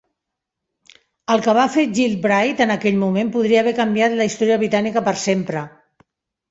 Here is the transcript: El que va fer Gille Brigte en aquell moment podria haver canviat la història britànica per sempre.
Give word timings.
El 1.33 1.43
que 1.47 1.55
va 1.59 1.65
fer 1.75 1.85
Gille 1.99 2.17
Brigte 2.25 2.67
en 2.67 2.75
aquell 2.77 2.99
moment 3.05 3.33
podria 3.37 3.63
haver 3.67 3.75
canviat 3.83 4.21
la 4.23 4.29
història 4.33 4.63
britànica 4.67 5.07
per 5.11 5.17
sempre. 5.29 5.69